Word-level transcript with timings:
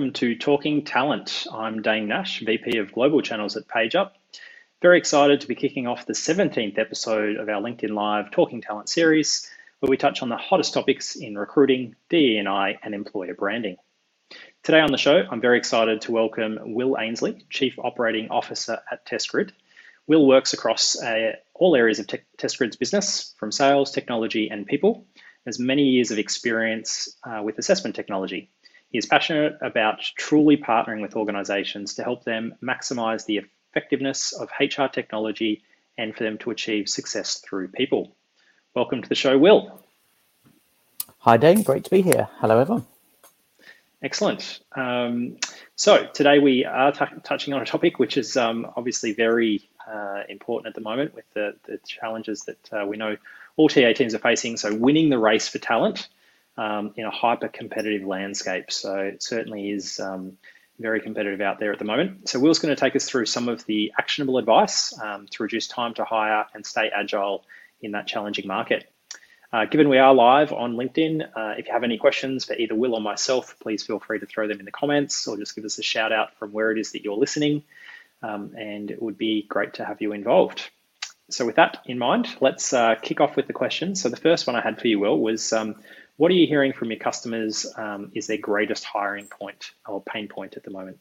welcome 0.00 0.14
to 0.14 0.34
Talking 0.34 0.82
Talent. 0.82 1.46
I'm 1.52 1.82
Dayne 1.82 2.08
Nash, 2.08 2.40
VP 2.40 2.78
of 2.78 2.90
Global 2.90 3.20
Channels 3.20 3.58
at 3.58 3.68
PageUp. 3.68 4.12
Very 4.80 4.96
excited 4.96 5.42
to 5.42 5.46
be 5.46 5.54
kicking 5.54 5.86
off 5.86 6.06
the 6.06 6.14
17th 6.14 6.78
episode 6.78 7.36
of 7.36 7.50
our 7.50 7.60
LinkedIn 7.60 7.90
Live 7.90 8.30
Talking 8.30 8.62
Talent 8.62 8.88
series, 8.88 9.46
where 9.78 9.90
we 9.90 9.98
touch 9.98 10.22
on 10.22 10.30
the 10.30 10.38
hottest 10.38 10.72
topics 10.72 11.16
in 11.16 11.36
recruiting, 11.36 11.96
DE&I, 12.08 12.78
and 12.82 12.94
employer 12.94 13.34
branding. 13.34 13.76
Today 14.62 14.80
on 14.80 14.90
the 14.90 14.96
show, 14.96 15.22
I'm 15.30 15.42
very 15.42 15.58
excited 15.58 16.00
to 16.00 16.12
welcome 16.12 16.58
Will 16.62 16.96
Ainsley, 16.98 17.44
Chief 17.50 17.78
Operating 17.78 18.30
Officer 18.30 18.78
at 18.90 19.04
TestGrid. 19.04 19.50
Will 20.06 20.26
works 20.26 20.54
across 20.54 20.98
uh, 21.02 21.32
all 21.52 21.76
areas 21.76 21.98
of 21.98 22.06
te- 22.06 22.22
TestGrid's 22.38 22.76
business, 22.76 23.34
from 23.36 23.52
sales, 23.52 23.90
technology, 23.90 24.48
and 24.48 24.66
people. 24.66 25.06
Has 25.44 25.58
many 25.58 25.82
years 25.82 26.10
of 26.10 26.18
experience 26.18 27.14
uh, 27.22 27.42
with 27.44 27.58
assessment 27.58 27.96
technology, 27.96 28.50
he 28.90 28.98
is 28.98 29.06
passionate 29.06 29.56
about 29.62 30.00
truly 30.00 30.56
partnering 30.56 31.00
with 31.00 31.14
organizations 31.14 31.94
to 31.94 32.02
help 32.02 32.24
them 32.24 32.54
maximize 32.62 33.24
the 33.24 33.40
effectiveness 33.72 34.32
of 34.32 34.50
HR 34.60 34.86
technology 34.86 35.62
and 35.96 36.14
for 36.14 36.24
them 36.24 36.38
to 36.38 36.50
achieve 36.50 36.88
success 36.88 37.38
through 37.38 37.68
people. 37.68 38.14
Welcome 38.74 39.02
to 39.02 39.08
the 39.08 39.14
show, 39.14 39.38
Will. 39.38 39.80
Hi, 41.18 41.36
Dayne. 41.36 41.62
Great 41.62 41.84
to 41.84 41.90
be 41.90 42.02
here. 42.02 42.28
Hello, 42.38 42.58
everyone. 42.58 42.86
Excellent. 44.02 44.60
Um, 44.74 45.36
so, 45.76 46.06
today 46.06 46.38
we 46.38 46.64
are 46.64 46.90
t- 46.90 47.04
touching 47.22 47.52
on 47.52 47.60
a 47.60 47.66
topic 47.66 47.98
which 47.98 48.16
is 48.16 48.36
um, 48.36 48.66
obviously 48.76 49.12
very 49.12 49.68
uh, 49.86 50.22
important 50.28 50.68
at 50.68 50.74
the 50.74 50.80
moment 50.80 51.14
with 51.14 51.26
the, 51.34 51.54
the 51.64 51.78
challenges 51.86 52.42
that 52.44 52.72
uh, 52.72 52.86
we 52.86 52.96
know 52.96 53.16
all 53.56 53.68
TA 53.68 53.92
teams 53.92 54.14
are 54.14 54.18
facing. 54.18 54.56
So, 54.56 54.74
winning 54.74 55.10
the 55.10 55.18
race 55.18 55.48
for 55.48 55.58
talent 55.58 56.08
um, 56.60 56.92
in 56.96 57.06
a 57.06 57.10
hyper 57.10 57.48
competitive 57.48 58.06
landscape. 58.06 58.70
So 58.70 58.94
it 58.96 59.22
certainly 59.22 59.70
is 59.70 59.98
um, 59.98 60.36
very 60.78 61.00
competitive 61.00 61.40
out 61.40 61.58
there 61.58 61.72
at 61.72 61.78
the 61.78 61.86
moment. 61.86 62.28
So 62.28 62.38
Will's 62.38 62.58
going 62.58 62.74
to 62.74 62.78
take 62.78 62.94
us 62.94 63.06
through 63.06 63.26
some 63.26 63.48
of 63.48 63.64
the 63.64 63.92
actionable 63.98 64.36
advice 64.36 64.92
um, 65.00 65.26
to 65.30 65.42
reduce 65.42 65.68
time 65.68 65.94
to 65.94 66.04
hire 66.04 66.44
and 66.52 66.66
stay 66.66 66.90
agile 66.94 67.44
in 67.80 67.92
that 67.92 68.06
challenging 68.06 68.46
market. 68.46 68.92
Uh, 69.50 69.64
given 69.64 69.88
we 69.88 69.96
are 69.96 70.12
live 70.12 70.52
on 70.52 70.74
LinkedIn, 70.74 71.22
uh, 71.34 71.54
if 71.56 71.66
you 71.66 71.72
have 71.72 71.82
any 71.82 71.96
questions 71.96 72.44
for 72.44 72.54
either 72.54 72.74
Will 72.74 72.94
or 72.94 73.00
myself, 73.00 73.56
please 73.60 73.82
feel 73.82 73.98
free 73.98 74.20
to 74.20 74.26
throw 74.26 74.46
them 74.46 74.60
in 74.60 74.66
the 74.66 74.70
comments 74.70 75.26
or 75.26 75.38
just 75.38 75.56
give 75.56 75.64
us 75.64 75.78
a 75.78 75.82
shout 75.82 76.12
out 76.12 76.36
from 76.36 76.52
where 76.52 76.70
it 76.70 76.78
is 76.78 76.92
that 76.92 77.02
you're 77.02 77.16
listening. 77.16 77.62
Um, 78.22 78.54
and 78.54 78.90
it 78.90 79.00
would 79.00 79.16
be 79.16 79.46
great 79.48 79.74
to 79.74 79.84
have 79.86 80.02
you 80.02 80.12
involved. 80.12 80.68
So, 81.30 81.46
with 81.46 81.56
that 81.56 81.78
in 81.86 81.98
mind, 81.98 82.28
let's 82.40 82.72
uh, 82.72 82.96
kick 82.96 83.20
off 83.20 83.36
with 83.36 83.46
the 83.46 83.52
questions. 83.52 84.02
So, 84.02 84.08
the 84.08 84.16
first 84.16 84.46
one 84.46 84.56
I 84.56 84.60
had 84.60 84.80
for 84.80 84.88
you, 84.88 84.98
Will, 84.98 85.18
was 85.18 85.52
um, 85.52 85.76
what 86.20 86.30
are 86.30 86.34
you 86.34 86.46
hearing 86.46 86.74
from 86.74 86.90
your 86.90 86.98
customers 86.98 87.64
um, 87.78 88.12
is 88.14 88.26
their 88.26 88.36
greatest 88.36 88.84
hiring 88.84 89.24
point 89.24 89.70
or 89.88 90.02
pain 90.02 90.28
point 90.28 90.54
at 90.54 90.62
the 90.64 90.70
moment? 90.70 90.98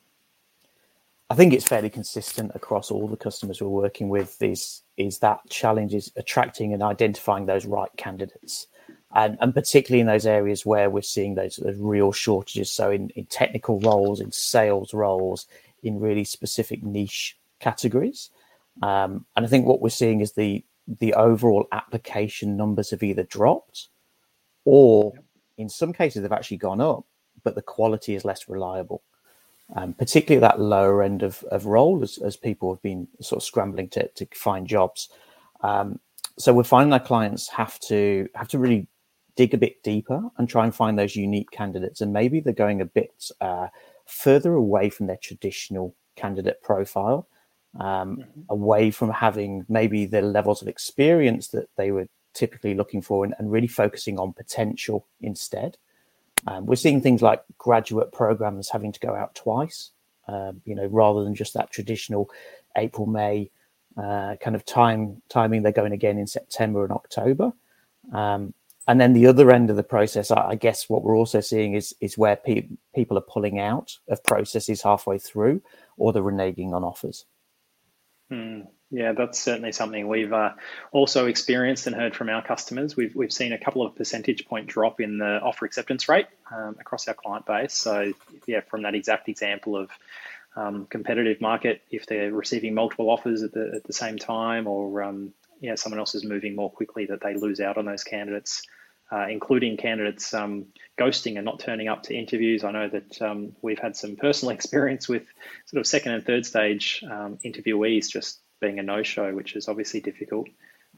I 1.30 1.36
think 1.36 1.52
it's 1.52 1.67
fairly 1.67 1.89
consistent 1.89 2.53
across 2.56 2.89
all 2.89 3.06
the 3.06 3.17
customers 3.17 3.61
we're 3.61 3.67
working 3.67 4.08
with. 4.08 4.42
Is 4.42 4.81
is 4.95 5.20
that 5.20 5.42
challenge 5.50 5.94
is 5.94 6.09
attracting 6.16 6.73
and 6.73 6.81
identifying 6.81 7.48
those 7.48 7.66
right 7.66 7.89
candidates, 7.98 8.67
and 9.14 9.38
and 9.42 9.53
particularly 9.53 10.00
in 10.00 10.08
those 10.08 10.26
areas 10.26 10.66
where 10.66 10.89
we're 10.89 11.02
seeing 11.02 11.36
those, 11.36 11.58
those 11.58 11.76
real 11.78 12.14
shortages. 12.14 12.72
So 12.72 12.89
in, 12.89 13.09
in 13.09 13.26
technical 13.26 13.81
roles, 13.81 14.22
in 14.22 14.31
sales 14.31 14.94
roles, 14.94 15.48
in 15.83 16.00
really 16.00 16.23
specific 16.23 16.81
niche 16.81 17.38
categories, 17.59 18.30
um, 18.82 19.26
and 19.36 19.45
I 19.45 19.49
think 19.49 19.65
what 19.65 19.82
we're 19.82 19.89
seeing 19.89 20.21
is 20.21 20.32
the 20.32 20.64
the 20.88 21.14
overall 21.15 21.67
application 21.73 22.55
numbers 22.55 22.92
have 22.92 23.04
either 23.04 23.23
dropped 23.23 23.89
or 24.70 25.14
in 25.58 25.68
some 25.68 25.92
cases 25.92 26.22
they've 26.22 26.32
actually 26.32 26.58
gone 26.58 26.80
up, 26.80 27.04
but 27.44 27.56
the 27.56 27.62
quality 27.62 28.14
is 28.14 28.24
less 28.24 28.48
reliable. 28.48 29.02
Um, 29.76 29.94
particularly 29.94 30.40
that 30.42 30.60
lower 30.60 31.04
end 31.04 31.22
of, 31.22 31.44
of 31.52 31.66
role 31.66 32.02
as, 32.04 32.18
as 32.20 32.36
people 32.36 32.74
have 32.74 32.82
been 32.82 33.08
sort 33.22 33.42
of 33.42 33.46
scrambling 33.46 33.90
to, 33.90 34.08
to 34.08 34.28
find 34.34 34.68
jobs. 34.68 35.10
Um, 35.62 36.00
so 36.38 36.54
we're 36.54 36.64
finding 36.64 36.94
our 36.94 37.00
clients 37.00 37.48
have 37.50 37.80
to 37.82 38.28
have 38.34 38.48
to 38.50 38.60
really 38.60 38.88
dig 39.36 39.54
a 39.54 39.58
bit 39.58 39.82
deeper 39.84 40.22
and 40.38 40.50
try 40.50 40.64
and 40.66 40.74
find 40.74 40.98
those 40.98 41.16
unique 41.16 41.52
candidates. 41.52 42.02
And 42.02 42.14
maybe 42.14 42.40
they're 42.40 42.54
going 42.54 42.82
a 42.82 42.86
bit 42.86 43.32
uh, 43.42 43.68
further 44.06 44.54
away 44.54 44.90
from 44.90 45.08
their 45.08 45.20
traditional 45.22 45.96
candidate 46.16 46.62
profile, 46.62 47.28
um, 47.80 48.18
mm-hmm. 48.18 48.42
away 48.50 48.92
from 48.92 49.12
having 49.12 49.66
maybe 49.68 50.06
the 50.06 50.22
levels 50.22 50.62
of 50.62 50.68
experience 50.68 51.50
that 51.50 51.70
they 51.76 51.92
would 51.92 52.10
typically 52.34 52.73
looking 52.73 53.02
for 53.02 53.26
and, 53.26 53.34
and 53.40 53.52
really 53.52 53.67
focusing 53.67 54.20
on 54.20 54.34
potential 54.34 55.08
instead. 55.22 55.78
Um, 56.48 56.66
we're 56.66 56.76
seeing 56.76 57.02
things 57.02 57.22
like 57.22 57.44
graduate 57.58 58.12
programs 58.12 58.70
having 58.70 58.92
to 58.92 59.00
go 59.00 59.16
out 59.16 59.36
twice, 59.36 59.92
um, 60.28 60.62
you 60.66 60.76
know, 60.76 60.86
rather 60.88 61.23
than 61.23 61.36
just 61.36 61.54
that 61.54 61.72
traditional 61.72 62.30
April, 62.78 63.08
May 63.08 63.52
uh, 63.98 64.36
kind 64.38 64.56
of 64.56 64.66
time 64.66 65.22
timing. 65.30 65.64
They're 65.64 65.72
going 65.72 65.92
again 65.92 66.18
in 66.18 66.28
September 66.28 66.84
and 66.84 66.94
October. 66.94 67.52
Um, 68.14 68.54
and 68.88 69.00
then 69.00 69.14
the 69.14 69.28
other 69.28 69.52
end 69.52 69.70
of 69.70 69.76
the 69.76 69.84
process, 69.84 70.32
I, 70.32 70.50
I 70.50 70.56
guess 70.56 70.89
what 70.89 71.04
we're 71.04 71.18
also 71.18 71.42
seeing 71.42 71.73
is 71.73 71.94
is 72.00 72.18
where 72.18 72.36
pe- 72.36 72.70
people 72.95 73.18
are 73.18 73.22
pulling 73.22 73.60
out 73.60 73.98
of 74.08 74.23
processes 74.23 74.82
halfway 74.82 75.20
through, 75.20 75.62
or 75.98 76.14
they're 76.14 76.23
reneging 76.23 76.72
on 76.73 76.84
offers. 76.84 77.26
Hmm. 78.30 78.62
Yeah, 78.92 79.11
that's 79.11 79.39
certainly 79.39 79.72
something 79.72 80.08
we've 80.08 80.33
uh, 80.33 80.54
also 80.92 81.27
experienced 81.27 81.86
and 81.86 81.95
heard 81.95 82.16
from 82.16 82.27
our 82.30 82.44
customers. 82.44 82.95
We've, 82.95 83.16
we've 83.16 83.32
seen 83.32 83.54
a 83.54 83.60
couple 83.60 83.86
of 83.86 83.95
percentage 83.95 84.48
point 84.48 84.66
drop 84.66 85.00
in 85.00 85.20
the 85.20 85.39
offer 85.42 85.66
acceptance 85.66 86.10
rate 86.10 86.26
um, 86.52 86.76
across 86.80 87.08
our 87.08 87.14
client 87.14 87.45
base. 87.45 87.73
So, 87.73 88.14
yeah, 88.48 88.61
from 88.61 88.82
that 88.83 88.95
exact 88.95 89.30
example 89.30 89.77
of 89.77 89.92
um, 90.55 90.88
competitive 90.89 91.39
market, 91.39 91.82
if 91.92 92.08
they're 92.08 92.33
receiving 92.33 92.73
multiple 92.73 93.11
offers 93.11 93.44
at 93.44 93.52
the, 93.52 93.73
at 93.76 93.83
the 93.83 93.94
same 93.94 94.17
time, 94.17 94.66
or 94.66 95.04
um, 95.04 95.33
yeah, 95.61 95.76
someone 95.76 96.00
else 96.00 96.16
is 96.16 96.26
moving 96.26 96.56
more 96.56 96.71
quickly, 96.71 97.06
that 97.06 97.21
they 97.21 97.36
lose 97.36 97.60
out 97.60 97.77
on 97.77 97.86
those 97.86 98.04
candidates. 98.04 98.64
Uh, 99.11 99.26
including 99.27 99.76
candidates 99.76 100.36
um, 100.36 100.67
ghosting 100.95 101.38
and 101.38 101.44
not 101.44 101.60
turning 101.60 101.88
up 101.88 102.04
to 102.04 102.14
interviews. 102.14 102.64
I 102.64 102.70
know 102.70 102.89
that 102.89 103.20
um, 103.23 103.54
we've 103.60 103.80
had 103.80 103.98
some 103.98 104.17
personal 104.17 104.54
experience 104.54 105.10
with 105.10 105.23
sort 105.66 105.80
of 105.80 105.88
second 105.88 106.11
and 106.11 106.23
third 106.23 106.45
stage 106.45 107.04
um, 107.10 107.39
interviewees 107.44 108.08
just 108.08 108.39
being 108.59 108.80
a 108.80 108.83
no-show, 108.83 109.33
which 109.33 109.55
is 109.55 109.67
obviously 109.67 110.02
difficult. 110.02 110.47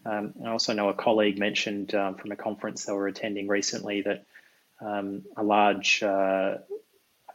Um, 0.05 0.33
I 0.45 0.49
also 0.49 0.73
know 0.73 0.89
a 0.89 0.93
colleague 0.93 1.37
mentioned 1.37 1.93
um, 1.93 2.15
from 2.15 2.31
a 2.31 2.35
conference 2.35 2.85
they 2.85 2.93
were 2.93 3.07
attending 3.07 3.47
recently 3.47 4.01
that 4.01 4.25
um, 4.79 5.23
a 5.37 5.43
large 5.43 6.01
uh, 6.01 6.57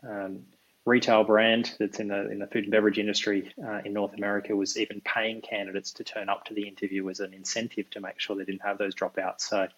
um, 0.02 0.40
retail 0.84 1.24
brand 1.24 1.74
that's 1.78 2.00
in 2.00 2.08
the 2.08 2.30
in 2.30 2.38
the 2.38 2.46
food 2.46 2.64
and 2.64 2.72
beverage 2.72 2.98
industry 2.98 3.52
uh, 3.64 3.80
in 3.84 3.92
North 3.92 4.14
America 4.14 4.54
was 4.54 4.78
even 4.78 5.00
paying 5.00 5.40
candidates 5.42 5.92
to 5.92 6.04
turn 6.04 6.28
up 6.28 6.46
to 6.46 6.54
the 6.54 6.66
interview 6.66 7.08
as 7.08 7.20
an 7.20 7.34
incentive 7.34 7.90
to 7.90 8.00
make 8.00 8.18
sure 8.18 8.36
they 8.36 8.44
didn't 8.44 8.62
have 8.62 8.78
those 8.78 8.94
dropouts. 8.94 9.42
So, 9.42 9.68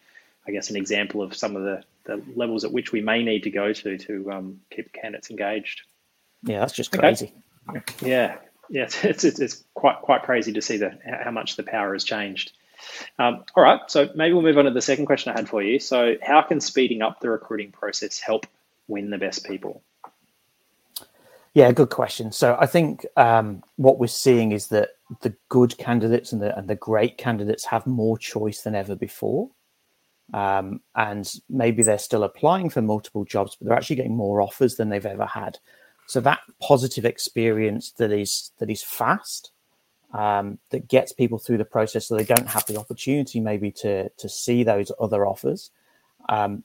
I 0.47 0.51
guess 0.51 0.71
an 0.71 0.77
example 0.77 1.23
of 1.23 1.35
some 1.37 1.57
of 1.57 1.63
the, 1.63 1.83
the 2.05 2.23
levels 2.37 2.65
at 2.65 2.73
which 2.73 2.93
we 2.93 3.03
may 3.03 3.23
need 3.23 3.43
to 3.43 3.51
go 3.51 3.73
to 3.73 3.99
to 3.99 4.33
um, 4.33 4.61
keep 4.71 4.93
candidates 4.93 5.31
engaged. 5.31 5.83
Yeah, 6.43 6.61
that's 6.61 6.75
just 6.75 6.93
crazy. 6.93 7.35
Okay. 7.69 8.09
Yeah, 8.09 8.37
yeah, 8.69 8.89
it's, 9.03 9.25
it's, 9.25 9.39
it's 9.39 9.65
quite 9.75 10.01
quite 10.03 10.23
crazy 10.23 10.53
to 10.53 10.63
see 10.63 10.77
the 10.77 10.99
how 11.05 11.31
much 11.31 11.57
the 11.57 11.63
power 11.63 11.93
has 11.93 12.05
changed. 12.05 12.53
Um, 13.19 13.45
all 13.57 13.63
right, 13.63 13.81
so 13.89 14.09
maybe 14.15 14.33
we'll 14.33 14.43
move 14.43 14.59
on 14.59 14.65
to 14.65 14.71
the 14.71 14.83
second 14.83 15.07
question 15.07 15.33
I 15.33 15.37
had 15.37 15.49
for 15.49 15.63
you. 15.63 15.79
So, 15.79 16.15
how 16.23 16.43
can 16.43 16.61
speeding 16.61 17.03
up 17.03 17.21
the 17.21 17.31
recruiting 17.31 17.73
process 17.73 18.19
help 18.19 18.47
win 18.87 19.11
the 19.11 19.19
best 19.19 19.45
people? 19.45 19.83
Yeah, 21.55 21.73
good 21.73 21.91
question. 21.91 22.31
So, 22.31 22.57
I 22.61 22.67
think 22.67 23.05
um, 23.17 23.65
what 23.77 23.99
we're 23.99 24.07
seeing 24.07 24.53
is 24.53 24.69
that 24.69 24.91
the 25.23 25.35
good 25.49 25.77
candidates 25.79 26.33
and 26.33 26.41
the 26.41 26.57
and 26.57 26.69
the 26.69 26.77
great 26.77 27.19
candidates 27.19 27.65
have 27.67 27.87
more 27.87 28.17
choice 28.17 28.63
than 28.63 28.75
ever 28.75 28.95
before. 28.95 29.51
Um, 30.35 30.83
and 30.95 31.33
maybe 31.49 31.83
they're 31.83 31.99
still 31.99 32.23
applying 32.23 32.69
for 32.69 32.83
multiple 32.83 33.25
jobs, 33.25 33.57
but 33.57 33.67
they're 33.67 33.77
actually 33.77 33.97
getting 33.97 34.17
more 34.17 34.43
offers 34.43 34.77
than 34.77 34.91
they've 34.91 35.07
ever 35.07 35.25
had. 35.25 35.59
So 36.09 36.21
that 36.21 36.41
positive 36.61 37.05
experience 37.05 37.93
that 37.99 38.11
is 38.11 38.51
that 38.59 38.71
is 38.71 38.83
fast, 38.83 39.51
um, 40.15 40.59
that 40.71 40.89
gets 40.89 41.13
people 41.13 41.39
through 41.39 41.59
the 41.59 41.67
process, 41.67 42.09
so 42.09 42.17
they 42.17 42.25
don't 42.25 42.49
have 42.49 42.65
the 42.65 42.79
opportunity 42.79 43.41
maybe 43.41 43.71
to 43.73 44.09
to 44.09 44.29
see 44.29 44.65
those 44.65 44.91
other 44.99 45.27
offers, 45.27 45.71
um, 46.31 46.65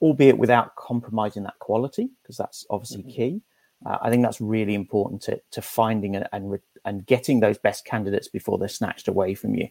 albeit 0.00 0.38
without 0.38 0.76
compromising 0.76 1.42
that 1.42 1.58
quality, 1.58 2.08
because 2.22 2.38
that's 2.38 2.66
obviously 2.70 3.02
mm-hmm. 3.02 3.10
key. 3.10 3.42
Uh, 3.84 3.98
I 4.00 4.08
think 4.08 4.22
that's 4.22 4.40
really 4.40 4.74
important 4.74 5.20
to 5.22 5.38
to 5.50 5.60
finding 5.60 6.16
and 6.16 6.26
and, 6.32 6.50
re- 6.52 6.58
and 6.86 7.04
getting 7.04 7.40
those 7.40 7.58
best 7.58 7.84
candidates 7.84 8.28
before 8.28 8.56
they're 8.56 8.68
snatched 8.68 9.08
away 9.08 9.34
from 9.34 9.54
you. 9.54 9.68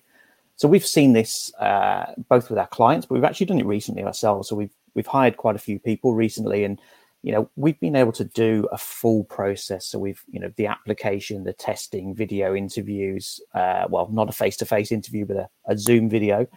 So 0.56 0.68
we've 0.68 0.86
seen 0.86 1.14
this 1.14 1.52
uh, 1.56 2.14
both 2.28 2.52
with 2.52 2.60
our 2.60 2.68
clients, 2.68 3.08
but 3.08 3.16
we've 3.16 3.24
actually 3.24 3.48
done 3.48 3.60
it 3.60 3.66
recently 3.66 4.04
ourselves. 4.04 4.50
So 4.50 4.56
we've 4.56 4.76
we've 4.94 5.08
hired 5.08 5.38
quite 5.38 5.56
a 5.56 5.66
few 5.68 5.80
people 5.80 6.14
recently, 6.14 6.64
and 6.64 6.80
you 7.22 7.32
know 7.32 7.50
we've 7.56 7.80
been 7.80 7.96
able 7.96 8.12
to 8.12 8.24
do 8.24 8.68
a 8.72 8.78
full 8.78 9.24
process 9.26 9.86
so 9.86 10.00
we've 10.00 10.24
you 10.30 10.40
know 10.40 10.52
the 10.56 10.68
application 10.68 11.44
the 11.44 11.54
testing 11.54 12.16
video 12.16 12.56
interviews 12.56 13.40
uh, 13.56 13.86
well 13.90 14.10
not 14.12 14.30
a 14.30 14.34
face-to-face 14.34 14.92
interview 14.92 15.26
but 15.26 15.38
a, 15.38 15.50
a 15.68 15.78
zoom 15.78 16.10
video 16.10 16.48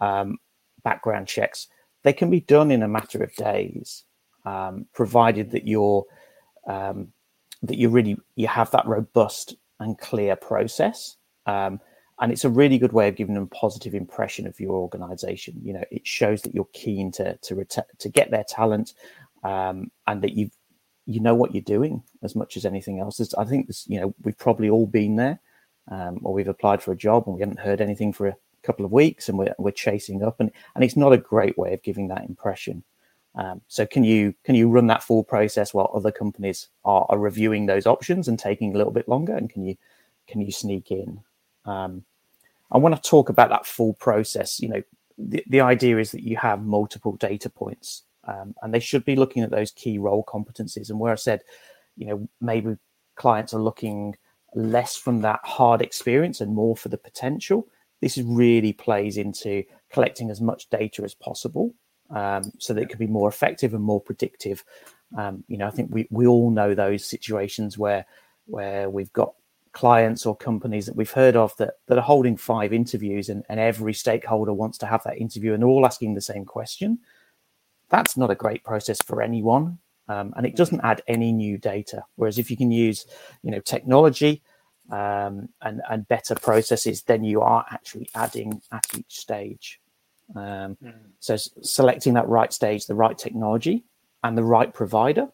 um, 0.00 0.36
background 0.82 1.26
checks 1.26 1.68
they 2.02 2.12
can 2.12 2.30
be 2.30 2.40
done 2.40 2.70
in 2.70 2.82
a 2.82 2.88
matter 2.88 3.22
of 3.22 3.34
days 3.34 4.04
um, 4.44 4.86
provided 4.92 5.50
that 5.50 5.66
you're 5.66 6.04
um, 6.66 7.12
that 7.62 7.78
you 7.78 7.88
really 7.88 8.16
you 8.36 8.46
have 8.46 8.70
that 8.70 8.86
robust 8.86 9.56
and 9.80 9.98
clear 9.98 10.36
process. 10.36 11.16
Um, 11.46 11.80
and 12.20 12.32
it's 12.32 12.44
a 12.44 12.50
really 12.50 12.78
good 12.78 12.92
way 12.92 13.08
of 13.08 13.14
giving 13.14 13.34
them 13.34 13.44
a 13.44 13.54
positive 13.54 13.94
impression 13.94 14.46
of 14.46 14.58
your 14.58 14.72
organization. 14.72 15.60
You 15.62 15.74
know, 15.74 15.84
it 15.90 16.04
shows 16.04 16.42
that 16.42 16.54
you're 16.54 16.68
keen 16.72 17.12
to 17.12 17.36
to 17.36 17.54
ret- 17.54 17.88
to 17.98 18.08
get 18.08 18.30
their 18.30 18.44
talent, 18.48 18.94
um, 19.42 19.90
and 20.06 20.22
that 20.22 20.32
you 20.32 20.50
you 21.06 21.20
know 21.20 21.34
what 21.34 21.54
you're 21.54 21.62
doing 21.62 22.02
as 22.22 22.36
much 22.36 22.56
as 22.56 22.66
anything 22.66 23.00
else. 23.00 23.34
I 23.34 23.44
think 23.44 23.66
this, 23.66 23.86
you 23.88 24.00
know 24.00 24.14
we've 24.22 24.38
probably 24.38 24.68
all 24.68 24.86
been 24.86 25.16
there, 25.16 25.40
um, 25.90 26.20
or 26.22 26.32
we've 26.32 26.48
applied 26.48 26.82
for 26.82 26.92
a 26.92 26.96
job 26.96 27.24
and 27.26 27.34
we 27.34 27.40
haven't 27.40 27.60
heard 27.60 27.80
anything 27.80 28.12
for 28.12 28.28
a 28.28 28.36
couple 28.62 28.84
of 28.84 28.92
weeks, 28.92 29.28
and 29.28 29.38
we're 29.38 29.54
we're 29.58 29.70
chasing 29.70 30.22
up, 30.22 30.40
and 30.40 30.50
and 30.74 30.84
it's 30.84 30.96
not 30.96 31.12
a 31.12 31.18
great 31.18 31.56
way 31.58 31.72
of 31.72 31.82
giving 31.82 32.08
that 32.08 32.24
impression. 32.24 32.84
Um, 33.34 33.60
so 33.68 33.86
can 33.86 34.04
you 34.04 34.34
can 34.44 34.54
you 34.54 34.68
run 34.68 34.88
that 34.88 35.02
full 35.02 35.22
process 35.22 35.72
while 35.72 35.90
other 35.94 36.10
companies 36.10 36.68
are, 36.84 37.06
are, 37.08 37.18
reviewing 37.18 37.66
those 37.66 37.86
options 37.86 38.26
and 38.26 38.36
taking 38.38 38.74
a 38.74 38.78
little 38.78 38.92
bit 38.92 39.08
longer? 39.08 39.34
And 39.34 39.48
can 39.48 39.64
you 39.64 39.76
can 40.26 40.40
you 40.40 40.50
sneak 40.50 40.90
in? 40.90 41.20
Um, 41.64 42.04
I 42.70 42.78
want 42.78 42.96
to 42.96 43.10
talk 43.10 43.28
about 43.28 43.50
that 43.50 43.64
full 43.64 43.94
process. 43.94 44.60
You 44.60 44.68
know, 44.68 44.82
the, 45.16 45.44
the 45.46 45.60
idea 45.60 45.98
is 45.98 46.10
that 46.12 46.22
you 46.22 46.36
have 46.36 46.64
multiple 46.64 47.16
data 47.16 47.48
points, 47.48 48.02
um, 48.28 48.54
and 48.62 48.72
they 48.72 48.80
should 48.80 49.04
be 49.04 49.16
looking 49.16 49.42
at 49.42 49.50
those 49.50 49.70
key 49.72 49.98
role 49.98 50.24
competencies. 50.24 50.90
And 50.90 51.00
where 51.00 51.12
I 51.12 51.16
said, 51.16 51.42
you 51.96 52.06
know, 52.06 52.28
maybe 52.40 52.76
clients 53.16 53.54
are 53.54 53.60
looking 53.60 54.16
less 54.54 54.96
from 54.96 55.22
that 55.22 55.40
hard 55.42 55.82
experience 55.82 56.40
and 56.40 56.54
more 56.54 56.76
for 56.76 56.88
the 56.88 56.98
potential. 56.98 57.66
This 58.00 58.18
really 58.18 58.72
plays 58.72 59.16
into 59.16 59.64
collecting 59.90 60.30
as 60.30 60.40
much 60.40 60.70
data 60.70 61.02
as 61.02 61.14
possible 61.14 61.74
um, 62.10 62.52
so 62.58 62.74
that 62.74 62.82
it 62.82 62.88
can 62.90 62.98
be 62.98 63.06
more 63.06 63.28
effective 63.28 63.74
and 63.74 63.82
more 63.82 64.00
predictive. 64.00 64.62
Um, 65.16 65.42
you 65.48 65.56
know, 65.56 65.66
I 65.66 65.70
think 65.70 65.92
we, 65.92 66.06
we 66.10 66.26
all 66.26 66.50
know 66.50 66.74
those 66.74 67.04
situations 67.04 67.78
where 67.78 68.06
where 68.46 68.88
we've 68.88 69.12
got 69.12 69.34
clients 69.72 70.24
or 70.24 70.34
companies 70.34 70.86
that 70.86 70.96
we've 70.96 71.10
heard 71.10 71.36
of 71.36 71.54
that, 71.58 71.74
that 71.86 71.98
are 71.98 72.02
holding 72.02 72.36
five 72.36 72.72
interviews 72.72 73.28
and, 73.28 73.44
and 73.50 73.60
every 73.60 73.92
stakeholder 73.92 74.52
wants 74.52 74.78
to 74.78 74.86
have 74.86 75.02
that 75.04 75.18
interview 75.18 75.52
and 75.52 75.62
they're 75.62 75.68
all 75.68 75.84
asking 75.84 76.14
the 76.14 76.20
same 76.20 76.44
question. 76.44 76.98
That's 77.90 78.16
not 78.16 78.30
a 78.30 78.34
great 78.34 78.64
process 78.64 79.00
for 79.02 79.22
anyone. 79.22 79.78
Um, 80.08 80.32
and 80.36 80.46
it 80.46 80.56
doesn't 80.56 80.80
add 80.80 81.02
any 81.06 81.32
new 81.32 81.58
data. 81.58 82.04
Whereas 82.16 82.38
if 82.38 82.50
you 82.50 82.56
can 82.56 82.70
use, 82.70 83.06
you 83.42 83.50
know, 83.50 83.60
technology 83.60 84.42
um, 84.90 85.50
and, 85.60 85.82
and 85.90 86.08
better 86.08 86.34
processes, 86.34 87.02
then 87.02 87.24
you 87.24 87.42
are 87.42 87.66
actually 87.70 88.08
adding 88.14 88.62
at 88.72 88.86
each 88.96 89.18
stage. 89.18 89.80
Um, 90.34 90.76
mm. 90.82 90.94
So 91.20 91.36
selecting 91.36 92.14
that 92.14 92.28
right 92.28 92.52
stage, 92.52 92.86
the 92.86 92.94
right 92.94 93.16
technology, 93.18 93.84
and 94.24 94.36
the 94.36 94.44
right 94.44 94.72
provider 94.72 95.28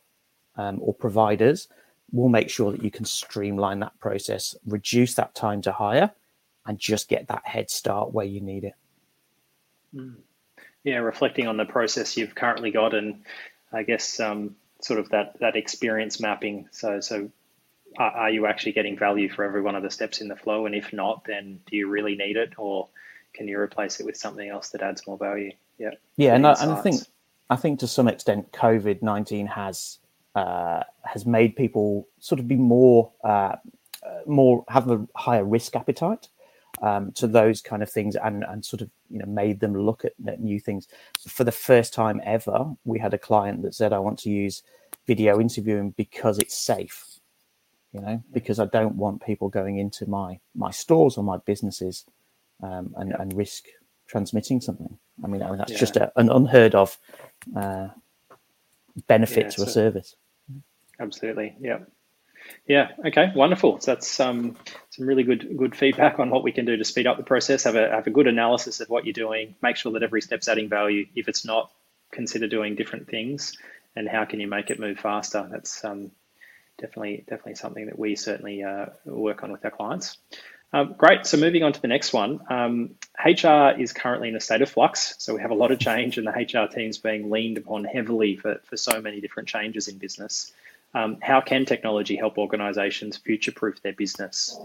um, 0.57 0.79
or 0.81 0.95
providers 0.95 1.69
will 2.13 2.29
make 2.29 2.51
sure 2.51 2.73
that 2.73 2.83
you 2.83 2.91
can 2.91 3.05
streamline 3.05 3.81
that 3.81 3.99
process, 3.99 4.55
reduce 4.67 5.15
that 5.15 5.35
time 5.35 5.63
to 5.63 5.73
hire, 5.73 6.11
and 6.67 6.79
just 6.79 7.09
get 7.09 7.29
that 7.29 7.47
head 7.47 7.71
start 7.71 8.13
where 8.13 8.27
you 8.27 8.41
need 8.41 8.65
it. 8.65 8.75
Mm. 9.95 10.17
Yeah, 10.85 10.99
reflecting 10.99 11.47
on 11.47 11.57
the 11.57 11.65
process 11.65 12.17
you've 12.17 12.35
currently 12.35 12.71
got, 12.71 12.95
and 12.95 13.23
I 13.73 13.83
guess 13.83 14.21
um, 14.21 14.57
sort 14.81 15.01
of 15.01 15.09
that 15.11 15.41
that 15.41 15.57
experience 15.57 16.21
mapping. 16.21 16.69
So, 16.73 17.01
so 17.01 17.31
are, 17.99 18.11
are 18.11 18.31
you 18.31 18.47
actually 18.47 18.73
getting 18.73 18.99
value 18.99 19.31
for 19.31 19.45
every 19.45 19.63
one 19.63 19.75
of 19.75 19.83
the 19.83 19.91
steps 19.91 20.21
in 20.21 20.29
the 20.29 20.37
flow? 20.37 20.67
And 20.67 20.75
if 20.75 20.93
not, 20.93 21.25
then 21.25 21.61
do 21.67 21.77
you 21.77 21.89
really 21.89 22.17
need 22.17 22.37
it, 22.37 22.53
or 22.59 22.89
can 23.33 23.49
you 23.49 23.59
replace 23.59 23.99
it 23.99 24.07
with 24.07 24.17
something 24.17 24.49
else 24.49 24.71
that 24.71 24.83
adds 24.83 25.07
more 25.07 25.17
value? 25.17 25.53
Yeah. 25.79 25.91
Yeah, 26.17 26.35
and 26.35 26.47
I, 26.47 26.55
and 26.61 26.73
I, 26.73 26.81
think 26.81 27.01
I 27.51 27.57
think 27.57 27.81
to 27.81 27.89
some 27.89 28.07
extent 28.07 28.53
COVID 28.53 29.03
nineteen 29.03 29.47
has 29.47 29.99
uh, 30.35 30.83
has 31.03 31.25
made 31.25 31.57
people 31.57 32.09
sort 32.19 32.41
of 32.41 32.47
be 32.47 32.57
more 32.57 33.11
uh, 33.25 33.57
more 34.27 34.65
have 34.69 34.91
a 34.91 35.07
higher 35.17 35.45
risk 35.45 35.77
appetite 35.77 36.29
um, 36.83 37.13
to 37.13 37.27
those 37.27 37.61
kind 37.61 37.83
of 37.83 37.91
things, 37.91 38.17
and 38.17 38.45
and 38.45 38.65
sort 38.65 38.83
of 38.83 38.91
you 39.11 39.19
know 39.19 39.27
made 39.27 39.61
them 39.61 39.75
look 39.75 40.05
at, 40.05 40.41
new 40.41 40.61
things. 40.61 40.89
For 41.29 41.45
the 41.45 41.53
first 41.53 41.95
time 41.95 42.21
ever, 42.25 42.75
we 42.85 42.99
had 42.99 43.15
a 43.15 43.19
client 43.19 43.63
that 43.63 43.75
said, 43.75 43.93
"I 43.93 43.99
want 43.99 44.19
to 44.21 44.31
use 44.31 44.63
video 45.07 45.41
interviewing 45.41 45.91
because 45.91 46.39
it's 46.39 46.57
safe." 46.57 47.05
You 47.93 48.01
know, 48.01 48.23
because 48.33 48.59
I 48.59 48.67
don't 48.67 48.97
want 48.97 49.25
people 49.25 49.49
going 49.49 49.79
into 49.79 50.09
my 50.09 50.41
my 50.55 50.71
stores 50.71 51.17
or 51.17 51.23
my 51.23 51.39
businesses 51.39 52.05
um, 52.63 52.93
and, 52.97 53.13
and 53.13 53.33
risk 53.37 53.67
transmitting 54.07 54.61
something. 54.61 54.99
I 55.23 55.29
mean, 55.29 55.43
I 55.43 55.49
mean 55.49 55.59
that's 55.59 55.73
yeah. 55.73 55.79
just 55.79 55.97
a, 55.97 56.13
an 56.17 56.29
unheard 56.29 56.75
of 56.75 56.99
uh, 57.57 57.89
benefit 59.07 59.45
yeah, 59.45 59.51
to 59.51 59.63
a, 59.63 59.67
a 59.67 59.71
service. 59.71 60.17
Absolutely. 61.01 61.57
Yeah. 61.61 61.79
Yeah. 62.67 62.93
Okay. 63.07 63.31
Wonderful. 63.35 63.81
So 63.81 63.93
that's 63.93 64.21
um, 64.21 64.57
some 64.91 65.07
really 65.07 65.23
good 65.23 65.57
good 65.57 65.75
feedback 65.77 66.19
on 66.19 66.31
what 66.31 66.43
we 66.43 66.53
can 66.53 66.65
do 66.65 66.77
to 66.77 66.85
speed 66.85 67.07
up 67.07 67.17
the 67.17 67.23
process. 67.23 67.65
Have 67.65 67.77
a 67.77 67.91
have 67.91 68.07
a 68.07 68.11
good 68.11 68.27
analysis 68.27 68.81
of 68.81 68.89
what 68.89 69.05
you're 69.05 69.13
doing. 69.13 69.55
Make 69.63 69.77
sure 69.77 69.93
that 69.93 70.03
every 70.03 70.23
step's 70.23 70.49
adding 70.49 70.69
value. 70.69 71.07
If 71.15 71.29
it's 71.29 71.45
not, 71.45 71.71
consider 72.11 72.49
doing 72.49 72.75
different 72.75 73.09
things. 73.09 73.57
And 73.97 74.09
how 74.09 74.25
can 74.25 74.41
you 74.41 74.49
make 74.49 74.71
it 74.71 74.81
move 74.81 74.99
faster? 74.99 75.47
That's 75.51 75.85
um, 75.85 76.11
definitely 76.79 77.25
definitely 77.29 77.57
something 77.57 77.87
that 77.87 77.99
we 77.99 78.17
certainly 78.17 78.63
uh, 78.63 78.87
work 79.05 79.43
on 79.43 79.53
with 79.53 79.65
our 79.65 79.71
clients. 79.71 80.17
Um, 80.75 80.97
great. 80.99 81.25
So 81.25 81.37
moving 81.37 81.63
on 81.63 81.73
to 81.73 81.81
the 81.81 81.87
next 81.87 82.13
one. 82.13 82.41
Um, 82.51 82.97
HR 83.25 83.81
is 83.81 83.93
currently 83.93 84.29
in 84.29 84.35
a 84.35 84.41
state 84.41 84.61
of 84.61 84.69
flux. 84.69 85.15
So 85.19 85.35
we 85.35 85.41
have 85.41 85.53
a 85.53 85.55
lot 85.55 85.71
of 85.71 85.79
change, 85.79 86.19
and 86.19 86.27
the 86.27 86.33
HR 86.33 86.67
team's 86.67 86.99
being 86.99 87.31
leaned 87.31 87.59
upon 87.59 87.85
heavily 87.85 88.35
for, 88.35 88.61
for 88.65 88.77
so 88.77 89.01
many 89.01 89.21
different 89.21 89.49
changes 89.49 89.87
in 89.87 89.99
business. 89.99 90.53
Um, 90.95 91.19
how 91.23 91.41
can 91.41 91.65
technology 91.65 92.17
help 92.17 92.39
organisations 92.39 93.17
future-proof 93.17 93.83
their 93.83 93.93
business? 93.93 94.59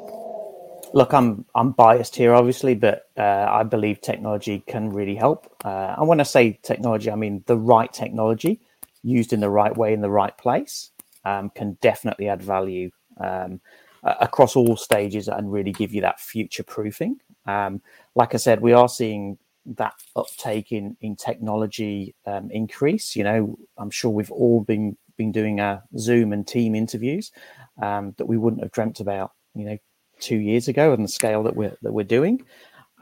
Look, 0.94 1.14
I'm 1.14 1.46
I'm 1.54 1.72
biased 1.72 2.16
here, 2.16 2.34
obviously, 2.34 2.74
but 2.76 3.10
uh, 3.18 3.48
I 3.50 3.64
believe 3.64 4.02
technology 4.02 4.64
can 4.68 4.90
really 4.90 5.16
help. 5.16 5.52
Uh, 5.64 5.96
and 5.98 6.08
when 6.08 6.20
I 6.20 6.24
say 6.24 6.60
technology, 6.64 7.12
I 7.12 7.16
mean 7.16 7.44
the 7.46 7.58
right 7.58 7.92
technology 7.92 8.60
used 9.04 9.34
in 9.34 9.40
the 9.40 9.50
right 9.50 9.76
way 9.76 9.94
in 9.94 10.02
the 10.02 10.10
right 10.10 10.36
place 10.38 10.92
um, 11.26 11.52
can 11.52 11.78
definitely 11.82 12.28
add 12.28 12.42
value. 12.42 12.92
Um, 13.20 13.62
across 14.04 14.56
all 14.56 14.78
stages 14.78 15.28
and 15.28 15.52
really 15.52 15.74
give 15.74 15.94
you 15.94 16.02
that 16.02 16.20
future 16.20 16.64
proofing. 16.64 17.20
Um, 17.46 17.82
like 18.16 18.34
I 18.34 18.38
said, 18.38 18.62
we 18.62 18.72
are 18.72 18.88
seeing 18.88 19.38
that 19.66 19.94
uptake 20.16 20.72
in 20.72 20.96
in 21.02 21.16
technology 21.16 22.16
um, 22.26 22.50
increase. 22.52 23.16
You 23.16 23.24
know, 23.24 23.60
I'm 23.78 23.90
sure 23.90 24.12
we've 24.12 24.32
all 24.32 24.62
been 24.62 24.98
been 25.20 25.32
doing 25.32 25.60
our 25.60 25.84
Zoom 26.00 26.34
and 26.34 26.48
team 26.48 26.74
interviews 26.74 27.32
um, 27.80 28.16
that 28.18 28.26
we 28.26 28.38
wouldn't 28.38 28.64
have 28.64 28.72
dreamt 28.72 29.00
about. 29.00 29.34
You 29.54 29.66
know, 29.66 29.78
two 30.20 30.38
years 30.38 30.68
ago 30.68 30.94
on 30.94 31.02
the 31.04 31.08
scale 31.08 31.44
that 31.44 31.56
we're 31.56 31.78
that 31.84 31.94
we're 31.94 32.04
doing. 32.04 32.42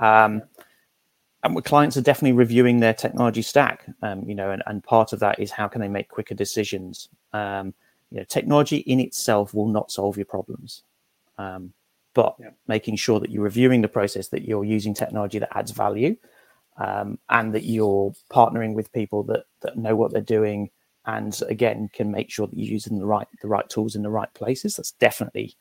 Um, 0.02 0.42
and 1.44 1.64
clients 1.64 1.96
are 1.96 2.02
definitely 2.02 2.34
reviewing 2.34 2.80
their 2.80 2.94
technology 2.94 3.42
stack. 3.42 3.86
Um, 4.02 4.28
you 4.28 4.36
know, 4.36 4.52
and, 4.52 4.64
and 4.66 4.84
part 4.84 5.14
of 5.14 5.20
that 5.20 5.40
is 5.40 5.52
how 5.52 5.68
can 5.68 5.82
they 5.82 5.88
make 5.88 6.10
quicker 6.10 6.36
decisions. 6.36 7.08
Um, 7.32 7.74
you 8.12 8.18
know, 8.18 8.26
technology 8.26 8.78
in 8.78 9.00
itself 9.00 9.54
will 9.54 9.68
not 9.68 9.92
solve 9.92 10.18
your 10.18 10.26
problems. 10.26 10.84
Um, 11.38 11.74
but 12.14 12.36
yeah. 12.40 12.50
making 12.68 12.96
sure 12.96 13.20
that 13.20 13.30
you're 13.30 13.44
reviewing 13.44 13.82
the 13.82 13.88
process, 13.88 14.30
that 14.30 14.48
you're 14.48 14.66
using 14.66 14.96
technology 14.96 15.38
that 15.38 15.56
adds 15.56 15.72
value, 15.72 16.18
um, 16.78 17.20
and 17.30 17.54
that 17.54 17.64
you're 17.64 18.12
partnering 18.32 18.74
with 18.74 18.92
people 18.92 19.22
that, 19.24 19.46
that 19.62 19.78
know 19.78 19.96
what 19.96 20.12
they're 20.12 20.22
doing, 20.22 20.72
and 21.08 21.42
again 21.50 21.90
can 21.94 22.12
make 22.12 22.30
sure 22.30 22.48
that 22.48 22.58
you're 22.58 22.72
using 22.72 23.00
the 23.00 23.06
right 23.06 23.28
the 23.42 23.48
right 23.48 23.68
tools 23.70 23.96
in 23.96 24.04
the 24.04 24.10
right 24.10 24.34
places. 24.34 24.76
That's 24.76 24.92
definitely 24.92 25.56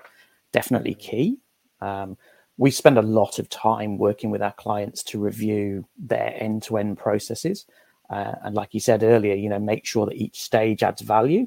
definitely 0.52 0.94
key. 0.94 1.38
Um, 1.80 2.16
we 2.58 2.70
spend 2.70 2.98
a 2.98 3.02
lot 3.02 3.38
of 3.38 3.48
time 3.48 3.98
working 3.98 4.30
with 4.30 4.42
our 4.42 4.52
clients 4.52 5.02
to 5.04 5.18
review 5.18 5.86
their 5.98 6.34
end-to-end 6.38 6.96
processes, 6.96 7.66
uh, 8.08 8.34
and 8.44 8.54
like 8.54 8.72
you 8.72 8.80
said 8.80 9.02
earlier, 9.02 9.34
you 9.34 9.48
know, 9.48 9.58
make 9.58 9.84
sure 9.84 10.06
that 10.06 10.16
each 10.16 10.42
stage 10.42 10.82
adds 10.82 11.02
value. 11.02 11.46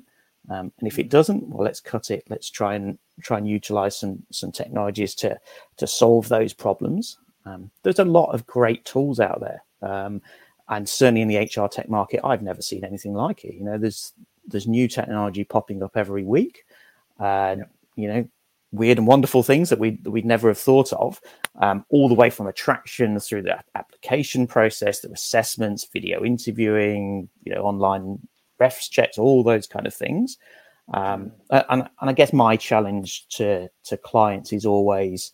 Um, 0.49 0.71
and 0.79 0.87
if 0.87 0.97
it 0.97 1.09
doesn't, 1.09 1.47
well, 1.49 1.65
let's 1.65 1.81
cut 1.81 2.09
it. 2.11 2.23
Let's 2.29 2.49
try 2.49 2.75
and 2.75 2.97
try 3.21 3.37
and 3.37 3.47
utilize 3.47 3.99
some 3.99 4.23
some 4.31 4.51
technologies 4.51 5.15
to 5.15 5.39
to 5.77 5.87
solve 5.87 6.29
those 6.29 6.53
problems. 6.53 7.17
Um, 7.45 7.71
there's 7.83 7.99
a 7.99 8.05
lot 8.05 8.31
of 8.31 8.45
great 8.45 8.85
tools 8.85 9.19
out 9.19 9.41
there, 9.41 9.63
um, 9.81 10.21
and 10.69 10.87
certainly 10.87 11.21
in 11.21 11.27
the 11.27 11.37
HR 11.37 11.67
tech 11.67 11.89
market, 11.89 12.21
I've 12.23 12.43
never 12.43 12.61
seen 12.61 12.85
anything 12.85 13.13
like 13.13 13.43
it. 13.43 13.55
You 13.55 13.63
know, 13.63 13.77
there's 13.77 14.13
there's 14.47 14.67
new 14.67 14.87
technology 14.87 15.43
popping 15.43 15.83
up 15.83 15.97
every 15.97 16.23
week. 16.23 16.65
Uh, 17.19 17.57
you 17.95 18.07
know, 18.07 18.27
weird 18.71 18.99
and 18.99 19.07
wonderful 19.07 19.43
things 19.43 19.69
that 19.69 19.79
we 19.79 19.97
that 20.03 20.11
we'd 20.11 20.25
never 20.25 20.47
have 20.47 20.57
thought 20.57 20.93
of, 20.93 21.19
um, 21.59 21.85
all 21.89 22.07
the 22.07 22.15
way 22.15 22.29
from 22.29 22.47
attraction 22.47 23.19
through 23.19 23.41
the 23.41 23.59
application 23.75 24.45
process, 24.45 24.99
the 24.99 25.11
assessments, 25.11 25.87
video 25.91 26.23
interviewing, 26.23 27.27
you 27.43 27.53
know, 27.53 27.61
online 27.61 28.19
refs 28.61 28.89
checks, 28.89 29.17
all 29.17 29.43
those 29.43 29.65
kind 29.67 29.87
of 29.87 29.93
things. 29.93 30.37
Um, 30.93 31.31
and, 31.49 31.83
and 32.01 32.09
I 32.09 32.13
guess 32.13 32.31
my 32.31 32.55
challenge 32.55 33.27
to 33.29 33.69
to 33.85 33.97
clients 33.97 34.53
is 34.53 34.65
always, 34.65 35.33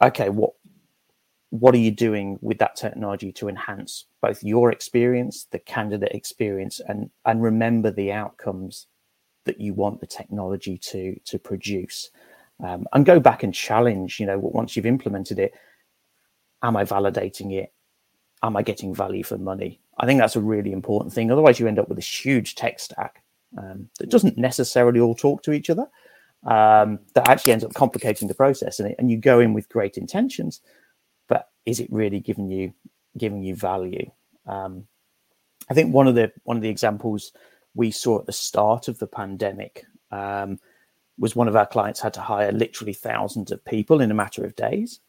okay, 0.00 0.28
what 0.28 0.52
what 1.54 1.72
are 1.72 1.78
you 1.78 1.92
doing 1.92 2.36
with 2.42 2.58
that 2.58 2.74
technology 2.74 3.30
to 3.30 3.48
enhance 3.48 4.06
both 4.20 4.42
your 4.42 4.72
experience, 4.72 5.44
the 5.52 5.58
candidate 5.60 6.10
experience, 6.10 6.80
and 6.88 7.10
and 7.26 7.44
remember 7.44 7.92
the 7.92 8.10
outcomes 8.10 8.88
that 9.44 9.60
you 9.60 9.72
want 9.72 10.00
the 10.00 10.06
technology 10.06 10.76
to 10.76 11.16
to 11.26 11.38
produce, 11.38 12.10
um, 12.58 12.88
and 12.92 13.06
go 13.06 13.20
back 13.20 13.44
and 13.44 13.54
challenge. 13.54 14.18
You 14.18 14.26
know, 14.26 14.38
once 14.40 14.74
you've 14.74 14.84
implemented 14.84 15.38
it, 15.38 15.54
am 16.64 16.76
I 16.76 16.84
validating 16.84 17.52
it? 17.52 17.72
Am 18.42 18.56
I 18.56 18.62
getting 18.62 18.92
value 18.92 19.22
for 19.22 19.38
money? 19.38 19.80
I 19.98 20.06
think 20.06 20.18
that's 20.18 20.34
a 20.34 20.40
really 20.40 20.72
important 20.72 21.14
thing. 21.14 21.30
Otherwise, 21.30 21.60
you 21.60 21.68
end 21.68 21.78
up 21.78 21.88
with 21.88 21.98
this 21.98 22.24
huge 22.24 22.56
tech 22.56 22.80
stack 22.80 23.22
um, 23.56 23.88
that 24.00 24.10
doesn't 24.10 24.36
necessarily 24.36 24.98
all 24.98 25.14
talk 25.14 25.44
to 25.44 25.52
each 25.52 25.70
other. 25.70 25.86
Um, 26.46 26.98
that 27.14 27.28
actually 27.28 27.52
ends 27.52 27.64
up 27.64 27.74
complicating 27.74 28.26
the 28.26 28.34
process, 28.34 28.80
and, 28.80 28.92
and 28.98 29.08
you 29.08 29.18
go 29.18 29.38
in 29.38 29.54
with 29.54 29.68
great 29.68 29.96
intentions, 29.96 30.60
is 31.66 31.80
it 31.80 31.92
really 31.92 32.20
giving 32.20 32.50
you 32.50 32.72
giving 33.16 33.42
you 33.42 33.54
value? 33.54 34.10
Um, 34.46 34.86
I 35.70 35.74
think 35.74 35.94
one 35.94 36.06
of 36.06 36.14
the 36.14 36.32
one 36.44 36.56
of 36.56 36.62
the 36.62 36.68
examples 36.68 37.32
we 37.74 37.90
saw 37.90 38.18
at 38.18 38.26
the 38.26 38.32
start 38.32 38.88
of 38.88 38.98
the 38.98 39.06
pandemic 39.06 39.84
um, 40.10 40.58
was 41.18 41.34
one 41.34 41.48
of 41.48 41.56
our 41.56 41.66
clients 41.66 42.00
had 42.00 42.14
to 42.14 42.20
hire 42.20 42.52
literally 42.52 42.92
thousands 42.92 43.50
of 43.50 43.64
people 43.64 44.00
in 44.00 44.10
a 44.10 44.14
matter 44.14 44.44
of 44.44 44.56
days, 44.56 45.00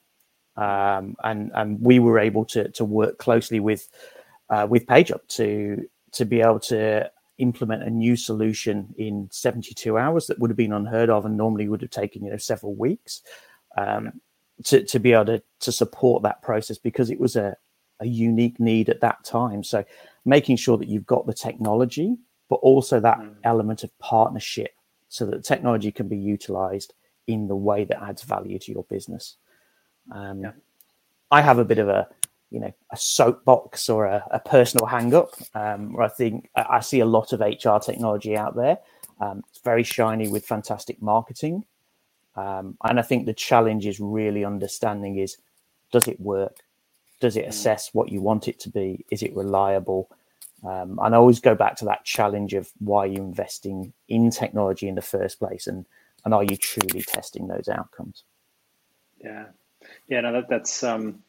um, 0.55 1.15
and 1.23 1.51
and 1.55 1.81
we 1.81 1.99
were 1.99 2.19
able 2.19 2.45
to 2.45 2.69
to 2.71 2.85
work 2.85 3.17
closely 3.17 3.59
with 3.59 3.89
uh, 4.49 4.67
with 4.69 4.85
PageUp 4.85 5.27
to 5.29 5.85
to 6.13 6.25
be 6.25 6.41
able 6.41 6.59
to 6.59 7.11
implement 7.37 7.83
a 7.83 7.89
new 7.89 8.15
solution 8.15 8.93
in 8.97 9.27
72 9.29 9.97
hours 9.97 10.27
that 10.27 10.39
would 10.39 10.49
have 10.49 10.55
been 10.55 10.71
unheard 10.71 11.09
of 11.09 11.25
and 11.25 11.35
normally 11.35 11.67
would 11.67 11.81
have 11.81 11.91
taken 11.91 12.23
you 12.23 12.31
know 12.31 12.37
several 12.37 12.73
weeks 12.75 13.21
um, 13.77 14.21
to, 14.63 14.83
to 14.83 14.99
be 14.99 15.13
able 15.13 15.25
to, 15.25 15.43
to 15.59 15.71
support 15.71 16.23
that 16.23 16.41
process 16.41 16.77
because 16.77 17.09
it 17.09 17.19
was 17.19 17.35
a, 17.35 17.55
a 17.99 18.05
unique 18.05 18.59
need 18.59 18.89
at 18.89 19.01
that 19.01 19.23
time 19.23 19.63
so 19.63 19.83
making 20.25 20.55
sure 20.55 20.77
that 20.77 20.87
you've 20.87 21.05
got 21.05 21.25
the 21.25 21.33
technology 21.33 22.17
but 22.49 22.55
also 22.57 22.99
that 22.99 23.17
mm. 23.17 23.33
element 23.43 23.83
of 23.83 23.97
partnership 23.99 24.71
so 25.09 25.25
that 25.25 25.37
the 25.37 25.41
technology 25.41 25.91
can 25.91 26.07
be 26.07 26.17
utilized 26.17 26.93
in 27.27 27.47
the 27.47 27.55
way 27.55 27.83
that 27.83 28.01
adds 28.03 28.23
value 28.23 28.59
to 28.59 28.71
your 28.71 28.83
business 28.83 29.37
um, 30.11 30.41
yeah. 30.41 30.51
i 31.31 31.41
have 31.41 31.59
a 31.59 31.65
bit 31.65 31.79
of 31.79 31.89
a 31.89 32.07
you 32.55 32.59
know 32.59 32.73
a 32.91 32.97
soapbox 32.97 33.89
or 33.89 34.05
a, 34.05 34.23
a 34.31 34.39
personal 34.39 34.85
hang 34.85 35.13
up 35.13 35.31
um, 35.55 35.93
where 35.93 36.05
I 36.05 36.09
think 36.09 36.49
I, 36.55 36.65
I, 36.69 36.79
see 36.79 37.01
a 37.01 37.05
lot 37.05 37.33
of 37.33 37.41
HR 37.41 37.79
technology 37.79 38.37
out 38.37 38.55
there. 38.55 38.77
Um, 39.19 39.43
it's 39.49 39.59
very 39.59 39.83
shiny 39.83 40.29
with 40.29 40.45
fantastic 40.45 41.01
marketing, 41.01 41.65
um, 42.35 42.77
and 42.83 42.99
I 42.99 43.01
think 43.01 43.25
the 43.25 43.33
challenge 43.33 43.85
is 43.85 43.99
really 43.99 44.43
understanding 44.43 45.17
is 45.17 45.37
does 45.91 46.07
it 46.07 46.19
work? 46.19 46.57
Does 47.21 47.37
it 47.37 47.45
mm. 47.45 47.49
assess 47.49 47.93
what 47.93 48.11
you 48.11 48.21
want 48.21 48.47
it 48.47 48.59
to 48.61 48.69
be? 48.69 49.05
Is 49.09 49.23
it 49.23 49.35
reliable? 49.35 50.09
Um, 50.63 50.99
and 51.01 51.13
I 51.13 51.17
always 51.17 51.39
go 51.39 51.55
back 51.55 51.75
to 51.77 51.85
that 51.85 52.05
challenge 52.05 52.53
of 52.53 52.71
why 52.79 53.05
you're 53.05 53.23
investing 53.23 53.93
in 54.07 54.31
technology 54.31 54.87
in 54.87 54.95
the 54.95 55.01
first 55.01 55.39
place, 55.39 55.67
and 55.67 55.85
and 56.23 56.33
are 56.33 56.43
you 56.43 56.57
truly 56.57 57.03
testing 57.03 57.47
those 57.47 57.69
outcomes? 57.69 58.23
Yeah, 59.23 59.45
yeah, 60.07 60.21
no, 60.21 60.33
that, 60.33 60.49
that's 60.49 60.83
um, 60.83 61.23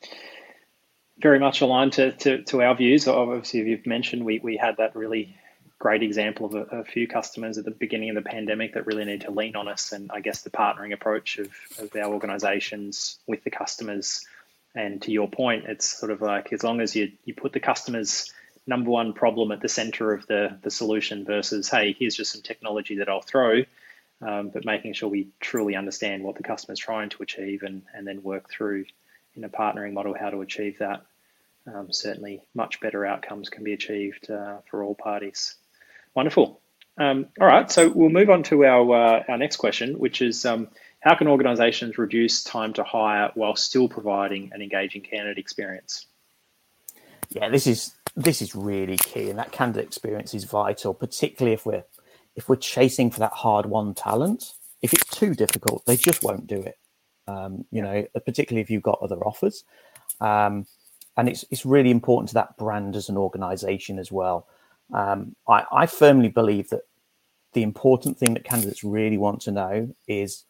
very 1.18 1.38
much 1.38 1.60
aligned 1.60 1.92
to, 1.94 2.12
to, 2.12 2.42
to, 2.44 2.62
our 2.62 2.74
views. 2.74 3.06
Obviously, 3.06 3.60
you've 3.60 3.86
mentioned 3.86 4.24
we, 4.24 4.38
we 4.38 4.56
had 4.56 4.76
that 4.78 4.96
really 4.96 5.36
great 5.78 6.02
example 6.02 6.46
of 6.46 6.54
a, 6.54 6.78
a, 6.78 6.84
few 6.84 7.06
customers 7.06 7.58
at 7.58 7.64
the 7.64 7.70
beginning 7.70 8.08
of 8.10 8.14
the 8.14 8.28
pandemic 8.28 8.74
that 8.74 8.86
really 8.86 9.04
need 9.04 9.20
to 9.22 9.30
lean 9.30 9.56
on 9.56 9.68
us. 9.68 9.92
And 9.92 10.10
I 10.10 10.20
guess 10.20 10.42
the 10.42 10.50
partnering 10.50 10.92
approach 10.92 11.38
of, 11.38 11.48
of 11.78 11.94
our 11.94 12.12
organizations 12.12 13.18
with 13.26 13.44
the 13.44 13.50
customers. 13.50 14.24
And 14.74 15.02
to 15.02 15.12
your 15.12 15.28
point, 15.28 15.64
it's 15.66 15.86
sort 15.98 16.12
of 16.12 16.22
like 16.22 16.52
as 16.52 16.62
long 16.62 16.80
as 16.80 16.96
you, 16.96 17.12
you 17.24 17.34
put 17.34 17.52
the 17.52 17.60
customer's 17.60 18.32
number 18.66 18.90
one 18.90 19.12
problem 19.12 19.52
at 19.52 19.60
the 19.60 19.68
center 19.68 20.12
of 20.12 20.26
the, 20.26 20.58
the 20.62 20.70
solution 20.70 21.24
versus, 21.24 21.68
hey, 21.68 21.94
here's 21.98 22.16
just 22.16 22.32
some 22.32 22.42
technology 22.42 22.96
that 22.96 23.08
I'll 23.08 23.22
throw. 23.22 23.62
Um, 24.22 24.48
but 24.48 24.64
making 24.64 24.94
sure 24.94 25.10
we 25.10 25.28
truly 25.40 25.76
understand 25.76 26.24
what 26.24 26.36
the 26.36 26.42
customer 26.42 26.72
is 26.72 26.78
trying 26.78 27.10
to 27.10 27.22
achieve 27.22 27.62
and, 27.62 27.82
and 27.94 28.06
then 28.06 28.22
work 28.22 28.48
through 28.48 28.86
in 29.34 29.44
a 29.44 29.48
partnering 29.50 29.92
model 29.92 30.16
how 30.18 30.30
to 30.30 30.40
achieve 30.40 30.78
that. 30.78 31.04
Um, 31.66 31.92
certainly, 31.92 32.40
much 32.54 32.80
better 32.80 33.04
outcomes 33.04 33.50
can 33.50 33.62
be 33.62 33.74
achieved 33.74 34.30
uh, 34.30 34.58
for 34.70 34.82
all 34.82 34.94
parties. 34.94 35.56
Wonderful. 36.16 36.60
Um, 36.98 37.26
all 37.40 37.46
right, 37.46 37.70
so 37.70 37.88
we'll 37.90 38.08
move 38.08 38.30
on 38.30 38.42
to 38.44 38.64
our 38.64 38.94
uh, 38.94 39.22
our 39.28 39.38
next 39.38 39.56
question, 39.56 39.98
which 39.98 40.22
is 40.22 40.44
um, 40.44 40.68
how 41.00 41.14
can 41.14 41.28
organisations 41.28 41.98
reduce 41.98 42.42
time 42.42 42.72
to 42.72 42.82
hire 42.82 43.30
while 43.34 43.54
still 43.54 43.88
providing 43.88 44.50
an 44.52 44.62
engaging 44.62 45.02
candidate 45.02 45.38
experience? 45.38 46.06
Yeah, 47.28 47.50
this 47.50 47.66
is 47.66 47.92
this 48.16 48.40
is 48.40 48.56
really 48.56 48.96
key, 48.96 49.28
and 49.28 49.38
that 49.38 49.52
candidate 49.52 49.84
experience 49.84 50.32
is 50.32 50.44
vital, 50.44 50.94
particularly 50.94 51.52
if 51.52 51.66
we're 51.66 51.84
if 52.34 52.48
we're 52.48 52.56
chasing 52.56 53.10
for 53.10 53.20
that 53.20 53.32
hard 53.32 53.66
won 53.66 53.94
talent. 53.94 54.54
If 54.82 54.92
it's 54.92 55.04
too 55.10 55.34
difficult, 55.34 55.84
they 55.84 55.96
just 55.96 56.22
won't 56.22 56.46
do 56.46 56.60
it 56.60 56.78
um, 57.28 57.64
you 57.70 57.82
know, 57.82 58.06
particularly 58.24 58.62
if 58.62 58.70
you've 58.70 58.82
got 58.82 58.98
other 59.02 59.18
offers. 59.18 59.64
Um, 60.20 60.66
and 61.16 61.28
it's, 61.28 61.44
it's 61.50 61.64
really 61.64 61.90
important 61.90 62.28
to 62.28 62.34
that 62.34 62.56
brand 62.56 62.94
as 62.94 63.08
an 63.08 63.16
organization 63.16 63.98
as 63.98 64.12
well. 64.12 64.46
Um, 64.92 65.34
I, 65.48 65.64
I 65.72 65.86
firmly 65.86 66.28
believe 66.28 66.70
that 66.70 66.82
the 67.52 67.62
important 67.62 68.18
thing 68.18 68.34
that 68.34 68.44
candidates 68.44 68.84
really 68.84 69.18
want 69.18 69.40
to 69.42 69.50
know 69.50 69.94
is 70.06 70.44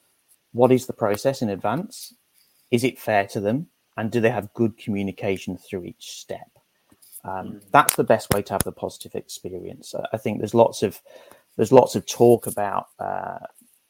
what 0.53 0.73
is 0.73 0.87
the 0.87 0.93
process 0.93 1.43
in 1.43 1.49
advance? 1.49 2.15
Is 2.71 2.85
it 2.85 2.99
fair 2.99 3.27
to 3.29 3.41
them? 3.41 3.69
And 3.97 4.11
do 4.11 4.21
they 4.21 4.31
have 4.31 4.53
good 4.55 4.77
communication 4.77 5.57
through 5.57 5.85
each 5.85 6.11
step? 6.11 6.51
Um, 7.25 7.47
mm. 7.47 7.63
that's 7.73 7.97
the 7.97 8.05
best 8.05 8.33
way 8.35 8.43
to 8.43 8.53
have 8.53 8.65
the 8.65 8.73
positive 8.73 9.15
experience. 9.15 9.95
I 10.13 10.17
think 10.17 10.39
there's 10.39 10.55
lots 10.55 10.83
of 10.83 11.01
there's 11.57 11.73
lots 11.73 11.95
of 11.95 12.07
talk 12.07 12.47
about 12.47 12.89
uh, 12.99 13.39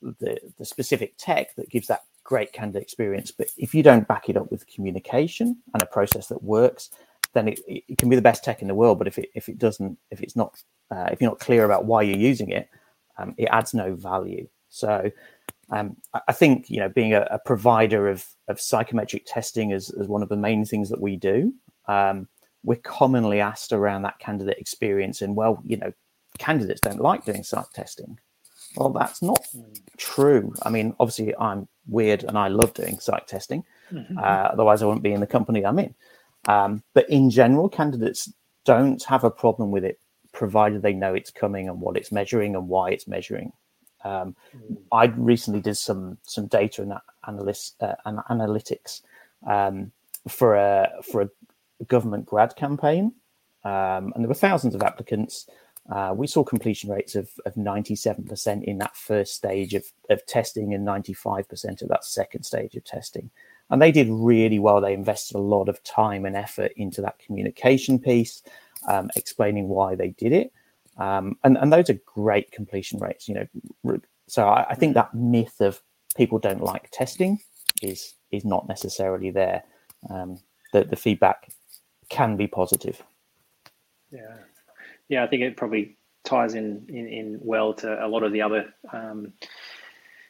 the 0.03 0.39
the 0.59 0.65
specific 0.65 1.15
tech 1.19 1.55
that 1.57 1.69
gives 1.69 1.89
that 1.89 2.05
great 2.25 2.53
candidate 2.53 2.83
experience. 2.83 3.31
But 3.31 3.49
if 3.57 3.75
you 3.75 3.83
don't 3.83 4.09
back 4.09 4.29
it 4.29 4.37
up 4.37 4.51
with 4.51 4.67
communication 4.67 5.57
and 5.75 5.83
a 5.83 5.87
process 5.87 6.27
that 6.29 6.43
works, 6.43 6.91
then 7.37 7.49
it, 7.49 7.61
it 7.67 7.99
can 7.99 8.09
be 8.09 8.17
the 8.17 8.23
best 8.23 8.43
tech 8.43 8.63
in 8.63 8.69
the 8.69 8.75
world. 8.75 8.99
But 8.99 9.07
if 9.07 9.19
it 9.19 9.31
if 9.35 9.49
it 9.49 9.59
doesn't, 9.59 9.99
if 10.11 10.23
it's 10.23 10.37
not, 10.37 10.63
uh, 10.91 11.09
if 11.13 11.21
you're 11.21 11.31
not 11.31 11.39
clear 11.39 11.65
about 11.65 11.85
why 11.85 12.03
you're 12.03 12.17
using 12.17 12.51
it, 12.51 12.69
um, 13.19 13.35
it 13.37 13.49
adds 13.53 13.75
no 13.75 13.95
value. 13.95 14.49
So 14.69 15.11
um, 15.71 15.97
I 16.29 16.33
think 16.33 16.71
you 16.71 16.81
know 16.81 16.89
being 16.89 17.13
a, 17.13 17.27
a, 17.31 17.39
provider 17.39 18.09
of 18.09 18.27
of 18.49 18.61
psychometric 18.61 19.25
testing 19.27 19.71
is, 19.71 19.91
is 19.91 20.09
one 20.09 20.23
of 20.23 20.29
the 20.29 20.37
main 20.37 20.65
things 20.65 20.89
that 20.91 21.01
we 21.01 21.17
do. 21.17 21.53
Um, 21.89 22.29
we're 22.65 22.77
commonly 22.77 23.41
asked 23.41 23.73
around 23.73 24.03
that 24.03 24.19
candidate 24.19 24.59
experience, 24.59 25.23
and 25.23 25.37
well, 25.37 25.63
you 25.65 25.77
know, 25.77 25.93
candidates 26.39 26.81
don't 26.81 27.01
like 27.01 27.25
doing 27.25 27.43
psych 27.43 27.71
testing. 27.75 28.19
Well, 28.77 28.91
that's 28.91 29.23
not 29.23 29.47
true. 29.97 30.53
I 30.63 30.71
mean, 30.71 30.95
obviously, 31.01 31.35
I'm 31.37 31.69
weird 31.87 32.25
and 32.25 32.37
I 32.37 32.49
love 32.49 32.75
doing 32.75 32.99
psych 32.99 33.27
testing. 33.27 33.65
Mm-hmm. 33.91 34.19
Uh, 34.19 34.21
otherwise, 34.53 34.83
I 34.83 34.87
wouldn't 34.87 35.03
be 35.03 35.13
in 35.13 35.21
the 35.21 35.27
company 35.27 35.65
I'm 35.65 35.79
in. 35.79 35.95
Um, 36.49 36.83
but 36.95 37.09
in 37.11 37.31
general, 37.31 37.69
candidates 37.69 38.33
don't 38.65 39.03
have 39.05 39.25
a 39.25 39.31
problem 39.31 39.71
with 39.71 39.85
it, 39.85 39.99
provided 40.33 40.83
they 40.83 40.93
know 40.93 41.15
it's 41.15 41.31
coming 41.31 41.69
and 41.69 41.81
what 41.81 41.97
it's 41.97 42.13
measuring 42.13 42.55
and 42.55 42.69
why 42.69 42.91
it's 42.91 43.09
measuring. 43.09 43.53
Um, 44.05 44.37
mm. 44.55 44.77
I 44.93 45.07
recently 45.07 45.61
did 45.61 45.77
some 45.77 46.19
some 46.23 46.47
data 46.47 46.83
and 46.83 46.95
analyst 47.27 47.77
uh, 47.81 47.95
analytics 48.07 49.03
um, 49.47 49.91
for 50.29 50.55
a 50.55 50.91
for 51.03 51.23
a 51.23 51.85
government 51.87 52.27
grad 52.27 52.55
campaign, 52.57 53.13
um, 53.65 54.13
and 54.15 54.23
there 54.23 54.29
were 54.29 54.35
thousands 54.35 54.75
of 54.75 54.83
applicants. 54.83 55.49
Uh, 55.91 56.13
we 56.17 56.27
saw 56.27 56.43
completion 56.43 56.91
rates 56.91 57.15
of, 57.15 57.31
of 57.45 57.55
97% 57.55 58.65
in 58.65 58.79
that 58.79 58.97
first 58.97 59.35
stage 59.35 59.73
of, 59.73 59.85
of 60.11 60.25
testing 60.27 60.75
and 60.75 60.85
95% 60.85 61.81
of 61.81 61.89
that 61.89 62.05
second 62.05 62.43
stage 62.43 62.75
of 62.75 62.85
testing. 62.85 63.31
And 63.71 63.83
they 63.83 63.93
did 63.93 64.09
really 64.09 64.59
well. 64.59 64.81
They 64.81 64.95
invested 64.95 65.37
a 65.37 65.41
lot 65.41 65.69
of 65.69 65.83
time 65.83 66.25
and 66.25 66.37
effort 66.37 66.73
into 66.77 67.01
that 67.03 67.19
communication 67.19 67.99
piece, 67.99 68.43
um, 68.89 69.11
explaining 69.17 69.69
why 69.69 69.95
they 69.95 70.09
did 70.11 70.33
it. 70.33 70.53
Um, 70.99 71.37
and, 71.45 71.59
and 71.59 71.73
those 71.73 71.91
are 71.91 71.99
great 72.07 72.53
completion 72.53 73.01
rates, 73.01 73.29
you 73.29 73.35
know. 73.35 74.01
So 74.29 74.49
I, 74.49 74.67
I 74.71 74.75
think 74.75 74.95
that 74.95 75.15
myth 75.15 75.61
of 75.61 75.83
people 76.17 76.39
don't 76.39 76.63
like 76.63 76.89
testing 76.93 77.41
is 77.83 78.15
is 78.31 78.45
not 78.45 78.67
necessarily 78.67 79.31
there. 79.31 79.63
Um, 80.11 80.39
the, 80.73 80.85
the 80.85 80.97
feedback 80.97 81.51
can 82.09 82.37
be 82.37 82.47
positive. 82.47 83.03
Yeah 84.11 84.37
yeah, 85.09 85.25
I 85.25 85.27
think 85.27 85.43
it 85.43 85.57
probably 85.57 85.97
ties 86.25 86.55
in, 86.55 86.85
in, 86.89 87.07
in 87.07 87.39
well 87.41 87.73
to 87.75 88.05
a 88.05 88.09
lot 88.09 88.23
of 88.23 88.33
the 88.33 88.43
other 88.43 88.75
um, 88.93 89.33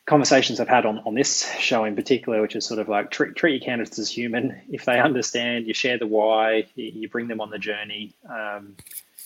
conversations 0.07 0.61
I've 0.61 0.69
had 0.69 0.87
on, 0.87 1.01
on 1.01 1.15
this 1.15 1.53
show 1.59 1.85
in 1.85 1.97
particular, 1.97 2.41
which 2.41 2.57
is 2.57 2.65
sort 2.65 2.79
of 2.79 2.89
like 2.89 3.11
treat, 3.11 3.35
treat 3.35 3.61
your 3.61 3.67
candidates 3.67 3.99
as 3.99 4.09
human. 4.09 4.61
If 4.71 4.85
they 4.85 4.99
understand, 5.01 5.67
you 5.67 5.75
share 5.75 5.99
the 5.99 6.07
why, 6.07 6.67
you, 6.77 7.09
bring 7.09 7.29
them 7.29 7.41
on 7.41 7.51
the 7.51 7.59
journey. 7.59 8.15
Um, 8.29 8.77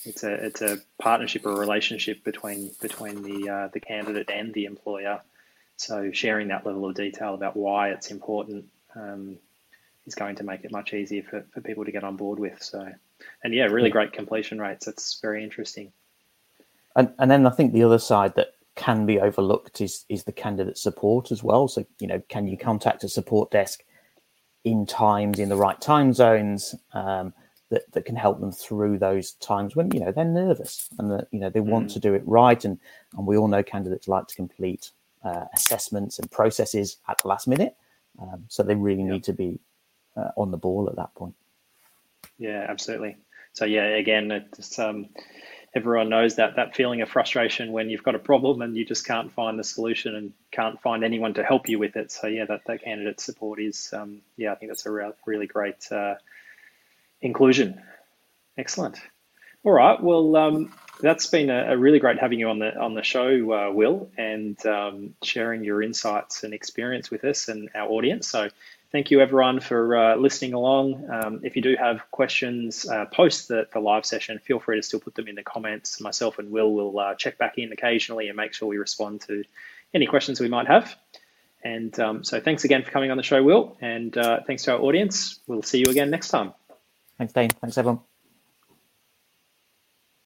it's 0.04 0.24
a 0.24 0.32
it's 0.32 0.62
a 0.62 0.78
partnership 0.98 1.44
or 1.44 1.52
a 1.52 1.58
relationship 1.58 2.24
between 2.24 2.70
between 2.80 3.22
the 3.22 3.50
uh, 3.50 3.68
the 3.68 3.80
candidate 3.80 4.30
and 4.30 4.52
the 4.54 4.64
employer. 4.64 5.20
So 5.76 6.10
sharing 6.12 6.48
that 6.48 6.66
level 6.66 6.86
of 6.86 6.94
detail 6.94 7.34
about 7.34 7.56
why 7.56 7.90
it's 7.90 8.10
important 8.10 8.66
um, 8.94 9.36
is 10.06 10.14
going 10.14 10.36
to 10.36 10.44
make 10.44 10.64
it 10.64 10.72
much 10.72 10.94
easier 10.94 11.22
for, 11.22 11.44
for 11.52 11.60
people 11.60 11.84
to 11.84 11.92
get 11.92 12.04
on 12.04 12.16
board 12.16 12.38
with. 12.38 12.62
So, 12.62 12.90
and 13.44 13.54
yeah, 13.54 13.64
really 13.64 13.90
great 13.90 14.12
completion 14.12 14.58
rates. 14.58 14.86
That's 14.86 15.20
very 15.20 15.44
interesting. 15.44 15.92
And 16.96 17.12
and 17.18 17.30
then 17.30 17.46
I 17.46 17.50
think 17.50 17.74
the 17.74 17.84
other 17.84 17.98
side 17.98 18.34
that 18.36 18.54
can 18.76 19.06
be 19.06 19.20
overlooked 19.20 19.80
is 19.80 20.04
is 20.08 20.24
the 20.24 20.32
candidate 20.32 20.78
support 20.78 21.30
as 21.32 21.42
well. 21.42 21.68
So 21.68 21.84
you 21.98 22.06
know, 22.06 22.22
can 22.28 22.46
you 22.46 22.56
contact 22.56 23.04
a 23.04 23.08
support 23.08 23.50
desk 23.50 23.82
in 24.64 24.86
times 24.86 25.38
in 25.38 25.48
the 25.48 25.56
right 25.56 25.80
time 25.80 26.12
zones 26.12 26.74
um, 26.92 27.32
that 27.70 27.90
that 27.92 28.04
can 28.04 28.16
help 28.16 28.40
them 28.40 28.52
through 28.52 28.98
those 28.98 29.32
times 29.32 29.76
when 29.76 29.90
you 29.92 30.00
know 30.00 30.12
they're 30.12 30.24
nervous 30.24 30.88
and 30.98 31.10
that 31.10 31.28
you 31.30 31.40
know 31.40 31.50
they 31.50 31.60
want 31.60 31.88
mm. 31.88 31.92
to 31.92 32.00
do 32.00 32.14
it 32.14 32.22
right 32.26 32.64
and 32.64 32.78
and 33.16 33.26
we 33.26 33.36
all 33.36 33.48
know 33.48 33.62
candidates 33.62 34.08
like 34.08 34.26
to 34.26 34.34
complete 34.34 34.90
uh, 35.24 35.44
assessments 35.54 36.18
and 36.18 36.30
processes 36.30 36.98
at 37.08 37.18
the 37.18 37.28
last 37.28 37.46
minute. 37.46 37.76
Um, 38.20 38.44
so 38.48 38.62
they 38.62 38.74
really 38.74 39.02
yep. 39.02 39.12
need 39.12 39.24
to 39.24 39.32
be 39.32 39.60
uh, 40.16 40.30
on 40.36 40.50
the 40.50 40.56
ball 40.56 40.88
at 40.88 40.96
that 40.96 41.14
point. 41.14 41.34
Yeah, 42.38 42.66
absolutely. 42.68 43.16
So 43.52 43.64
yeah, 43.64 43.84
again, 43.84 44.30
it's 44.30 44.78
um, 44.78 45.08
everyone 45.74 46.08
knows 46.08 46.36
that 46.36 46.56
that 46.56 46.74
feeling 46.74 47.00
of 47.00 47.08
frustration 47.08 47.72
when 47.72 47.90
you've 47.90 48.02
got 48.02 48.14
a 48.14 48.18
problem 48.18 48.60
and 48.60 48.76
you 48.76 48.84
just 48.84 49.06
can't 49.06 49.32
find 49.32 49.58
the 49.58 49.64
solution 49.64 50.16
and 50.16 50.32
can't 50.50 50.80
find 50.82 51.04
anyone 51.04 51.34
to 51.34 51.44
help 51.44 51.68
you 51.68 51.78
with 51.78 51.96
it. 51.96 52.10
So 52.10 52.26
yeah, 52.26 52.44
that, 52.46 52.64
that 52.66 52.82
candidate 52.82 53.20
support 53.20 53.60
is 53.60 53.92
um, 53.92 54.22
yeah, 54.36 54.52
I 54.52 54.56
think 54.56 54.70
that's 54.70 54.86
a 54.86 54.90
re- 54.90 55.12
really 55.26 55.46
great 55.46 55.90
uh, 55.92 56.14
inclusion. 57.20 57.80
Excellent. 58.58 59.00
All 59.62 59.72
right. 59.72 60.02
Well, 60.02 60.36
um, 60.36 60.72
that's 61.00 61.26
been 61.26 61.50
a, 61.50 61.72
a, 61.72 61.76
really 61.76 61.98
great 61.98 62.18
having 62.18 62.38
you 62.38 62.48
on 62.48 62.58
the 62.58 62.76
on 62.78 62.94
the 62.94 63.02
show, 63.02 63.52
uh, 63.52 63.70
Will, 63.72 64.10
and 64.16 64.64
um, 64.66 65.14
sharing 65.22 65.64
your 65.64 65.82
insights 65.82 66.44
and 66.44 66.54
experience 66.54 67.10
with 67.10 67.24
us 67.24 67.48
and 67.48 67.68
our 67.74 67.88
audience. 67.88 68.26
So, 68.28 68.48
thank 68.92 69.10
you 69.10 69.20
everyone 69.20 69.60
for 69.60 69.96
uh, 69.96 70.16
listening 70.16 70.54
along. 70.54 71.08
Um, 71.10 71.40
if 71.42 71.56
you 71.56 71.62
do 71.62 71.76
have 71.78 72.10
questions 72.10 72.88
uh, 72.88 73.06
post 73.06 73.48
the, 73.48 73.66
the 73.72 73.80
live 73.80 74.04
session, 74.04 74.38
feel 74.38 74.58
free 74.58 74.76
to 74.76 74.82
still 74.82 75.00
put 75.00 75.14
them 75.14 75.28
in 75.28 75.34
the 75.34 75.42
comments. 75.42 76.00
Myself 76.00 76.38
and 76.38 76.50
Will 76.50 76.72
will 76.72 76.98
uh, 76.98 77.14
check 77.14 77.38
back 77.38 77.58
in 77.58 77.72
occasionally 77.72 78.28
and 78.28 78.36
make 78.36 78.52
sure 78.52 78.68
we 78.68 78.78
respond 78.78 79.22
to 79.22 79.44
any 79.94 80.06
questions 80.06 80.40
we 80.40 80.48
might 80.48 80.66
have. 80.66 80.94
And 81.62 81.98
um, 82.00 82.24
so, 82.24 82.40
thanks 82.40 82.64
again 82.64 82.84
for 82.84 82.90
coming 82.90 83.10
on 83.10 83.18
the 83.18 83.22
show, 83.22 83.42
Will, 83.42 83.76
and 83.80 84.16
uh, 84.16 84.40
thanks 84.46 84.64
to 84.64 84.72
our 84.72 84.80
audience. 84.80 85.40
We'll 85.46 85.62
see 85.62 85.78
you 85.78 85.90
again 85.90 86.08
next 86.08 86.28
time. 86.28 86.54
Thanks, 87.18 87.34
Dayne. 87.34 87.50
Thanks, 87.50 87.76
everyone. 87.76 88.00